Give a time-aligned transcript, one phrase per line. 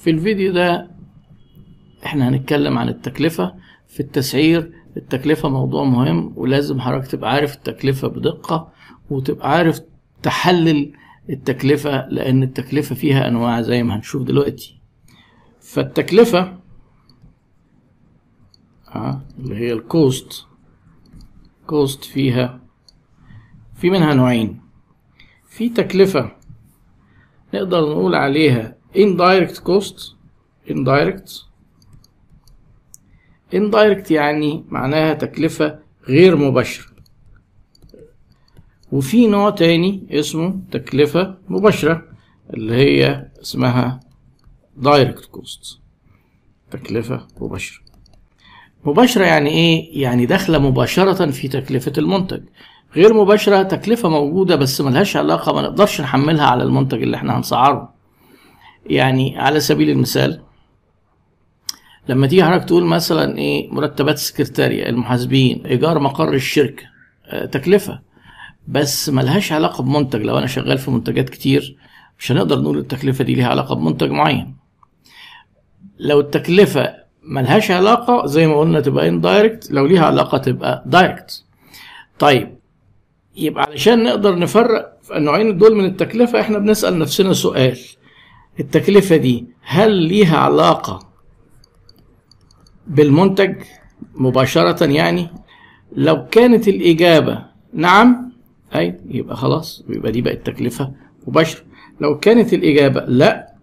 [0.00, 0.90] في الفيديو ده
[2.06, 3.54] إحنا هنتكلم عن التكلفة
[3.88, 4.72] في التسعير.
[4.96, 8.72] التكلفة موضوع مهم ولازم حضرتك تبقى عارف التكلفة بدقة
[9.10, 9.80] وتبقى عارف
[10.22, 10.92] تحلل
[11.30, 14.80] التكلفة لأن التكلفة فيها أنواع زي ما هنشوف دلوقتي.
[15.60, 16.58] فالتكلفة
[18.94, 20.46] آه اللي هي ال cost
[21.66, 22.60] cost فيها
[23.74, 24.60] في منها نوعين.
[25.48, 26.32] في تكلفة
[27.54, 30.14] نقدر نقول عليها indirect cost
[30.68, 31.30] indirect.
[33.54, 36.90] Indirect يعني معناها تكلفة غير مباشرة.
[38.92, 42.02] وفي نوع تاني اسمه تكلفة مباشرة
[42.54, 44.00] اللي هي اسمها
[44.82, 45.76] direct cost
[46.70, 47.82] تكلفة مباشرة.
[48.84, 52.42] مباشرة يعني إيه؟ يعني داخلة مباشرة في تكلفة المنتج.
[52.96, 57.99] غير مباشرة تكلفة موجودة بس ملهاش علاقة ما نقدرش نحملها على المنتج اللي إحنا هنسعره.
[58.86, 60.40] يعني على سبيل المثال
[62.08, 66.82] لما تيجي حضرتك تقول مثلا إيه مرتبات السكرتارية المحاسبين إيجار مقر الشركة
[67.26, 68.00] آه تكلفة
[68.68, 70.22] بس ملهاش علاقة بمنتج.
[70.22, 71.76] لو أنا شغال في منتجات كتير
[72.18, 74.56] مش هنقدر نقول التكلفة دي ليها علاقة بمنتج معين.
[75.98, 81.44] لو التكلفة ملهاش علاقة زي ما قلنا تبقى indirect لو ليها علاقة تبقى direct
[82.18, 82.58] طيب
[83.36, 87.78] يبقى علشان نقدر نفرق النوعين دول من التكلفة إحنا بنسأل نفسنا سؤال.
[88.60, 91.08] التكلفة دي هل ليها علاقة
[92.86, 93.54] بالمنتج
[94.14, 95.28] مباشرة يعني؟
[95.92, 98.32] لو كانت الإجابة نعم
[98.74, 100.92] أي يبقى خلاص يبقى دي بقت تكلفة
[101.26, 101.62] مباشرة.
[102.00, 103.54] لو كانت الإجابة لا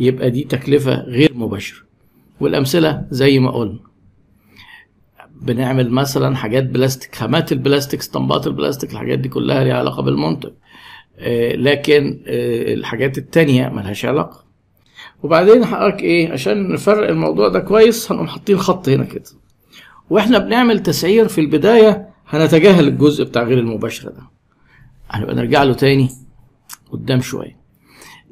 [0.00, 1.82] يبقى دي تكلفة غير مباشرة.
[2.40, 3.78] والأمثلة زي ما قلنا
[5.40, 10.50] بنعمل مثلا حاجات بلاستيك خامات البلاستيك اسطمبات البلاستيك الحاجات دي كلها ليها علاقة بالمنتج.
[11.54, 14.44] لكن آه الحاجات التانية ملهاش علاقة.
[15.22, 19.24] وبعدين حضرتك إيه عشان نفرق الموضوع ده كويس هنقوم حاطين خط هنا كده.
[20.10, 24.22] وإحنا بنعمل تسعير في البداية هنتجاهل الجزء بتاع غير المباشرة ده.
[25.10, 26.08] هنبقى نرجع له تاني
[26.92, 27.56] قدام شوية.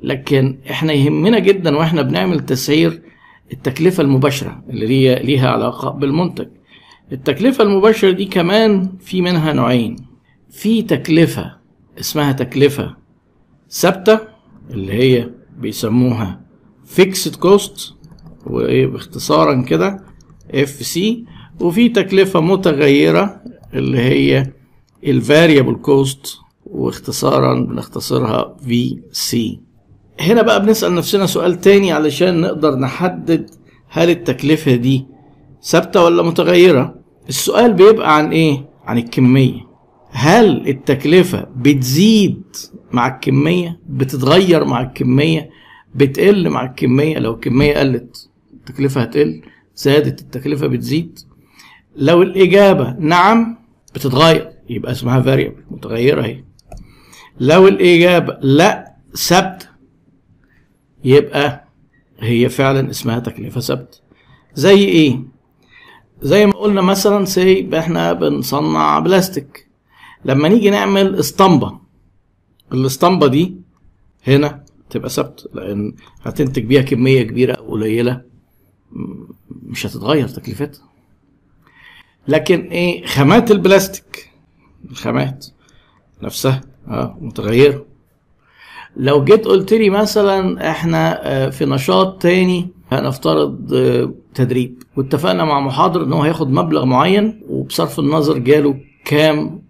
[0.03, 3.03] لكن إحنا يهمنا جدا وإحنا بنعمل تسعير
[3.53, 6.49] التكلفة المباشرة اللي هي ليها علاقة بالمنتج.
[7.13, 9.97] التكلفة المباشرة دي كمان في منها نوعين.
[10.51, 11.60] في تكلفة
[12.01, 12.97] اسمها تكلفة
[13.71, 14.19] ثابتة
[14.71, 16.41] اللي هي بيسموها
[16.85, 17.95] fixed cost
[18.47, 20.05] وباختصارا كده
[20.55, 21.25] FC
[21.61, 23.41] وفي تكلفة متغيرة
[23.75, 24.53] اللي هي
[25.05, 29.61] ال variable cost واختصارا بنختصرها VC
[30.21, 33.51] هنا بقى بنسأل نفسنا سؤال تاني علشان نقدر نحدد
[33.89, 35.07] هل التكلفة دي
[35.63, 36.95] ثابتة ولا متغيرة.
[37.29, 39.61] السؤال بيبقى عن إيه؟ عن الكمية.
[40.11, 42.43] هل التكلفة بتزيد
[42.93, 45.51] مع الكمية؟ بتتغير مع الكمية؟
[45.95, 49.43] بتقل مع الكمية؟ لو الكمية قلت التكلفة هتقل
[49.77, 51.19] زادت التكلفة بتزيد.
[51.97, 53.59] لو الإجابة نعم
[53.95, 54.53] بتتغير.
[54.69, 56.45] يبقى اسمها فاريبل متغيرة اهي.
[57.41, 59.67] لو الإجابة لا ثابتة
[61.05, 61.65] يبقى
[62.21, 63.99] هي فعلا اسمها تكلفة ثابتة
[64.55, 65.21] زي إيه؟
[66.23, 69.70] زي ما قلنا مثلا سي إحنا بنصنع بلاستيك.
[70.25, 71.79] لما نيجي نعمل اسطمبة
[72.73, 73.55] الاسطمبة دي
[74.27, 78.23] هنا تبقى ثابتة لأن هتنتج بيها كمية كبيرة أو قليلة
[79.51, 80.83] مش هتتغير تكلفتها.
[82.29, 84.31] لكن إيه خامات البلاستيك
[84.91, 85.47] الخامات
[86.23, 87.85] نفسها آه متغيرة.
[88.97, 93.73] لو جيت قلت لي مثلا إحنا في نشاط تاني هنفترض
[94.35, 99.63] تدريب واتفقنا مع محاضر إن هو هياخد مبلغ معين وبصرف النظر جاله كام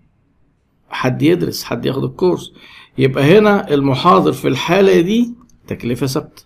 [0.90, 2.52] حد يدرس حد ياخد الكورس.
[2.98, 5.34] يبقى هنا المحاضر في الحالة دي
[5.66, 6.42] تكلفة ثابتة.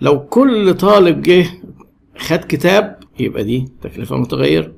[0.00, 1.46] لو كل طالب جه
[2.18, 4.72] خد كتاب يبقى دي تكلفة متغيرة.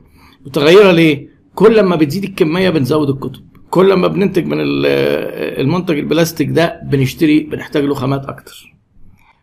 [0.47, 3.43] متغيرة ليه؟ كل ما بتزيد الكمية بنزود الكتب.
[3.71, 8.75] كل ما بننتج من المنتج البلاستيك ده بنشتري بنحتاج له خامات أكتر.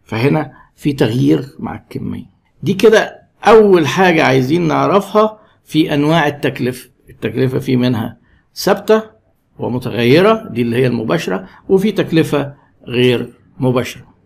[0.03, 2.25] فهنا في تغيير مع الكمية.
[2.63, 6.89] دي كده أول حاجة عايزين نعرفها في أنواع التكلفة.
[7.09, 8.18] التكلفة في منها
[8.56, 9.17] ثابتة
[9.59, 12.54] ومتغيرة دي اللي هي المباشرة وفي تكلفة
[12.88, 14.17] غير مباشرة.